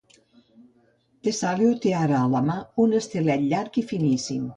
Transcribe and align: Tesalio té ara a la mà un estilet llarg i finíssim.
Tesalio 1.27 1.75
té 1.83 1.91
ara 1.97 2.15
a 2.21 2.29
la 2.31 2.41
mà 2.47 2.55
un 2.85 2.97
estilet 3.01 3.45
llarg 3.53 3.79
i 3.83 3.85
finíssim. 3.93 4.49